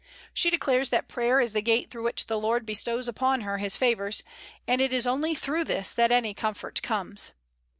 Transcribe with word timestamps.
She 0.33 0.49
declares 0.49 0.89
that 0.89 1.07
prayer 1.07 1.39
is 1.39 1.53
the 1.53 1.61
gate 1.61 1.91
through 1.91 2.01
which 2.01 2.25
the 2.25 2.39
Lord 2.39 2.65
bestows 2.65 3.07
upon 3.07 3.41
her 3.41 3.59
His 3.59 3.77
favors; 3.77 4.23
and 4.67 4.81
it 4.81 4.91
is 4.91 5.05
only 5.05 5.35
through 5.35 5.65
this 5.65 5.93
that 5.93 6.11
any 6.11 6.33
comfort 6.33 6.81
comes. 6.81 7.33